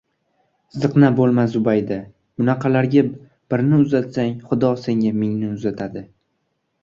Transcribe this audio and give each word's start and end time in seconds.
-Ziqna 0.75 1.09
bo’lma, 1.17 1.43
Zubayda! 1.55 1.97
Bunaqalarga 2.41 3.03
birni 3.55 3.79
uzatsang, 3.83 4.33
xudo 4.49 4.71
senga 4.87 5.15
mingni 5.19 5.53
uzatadi. 5.59 6.05